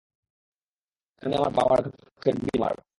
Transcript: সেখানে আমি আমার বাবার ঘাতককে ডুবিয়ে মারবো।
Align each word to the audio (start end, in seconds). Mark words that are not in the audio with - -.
সেখানে 1.11 1.25
আমি 1.25 1.35
আমার 1.39 1.53
বাবার 1.57 1.79
ঘাতককে 1.85 2.29
ডুবিয়ে 2.35 2.59
মারবো। 2.63 2.81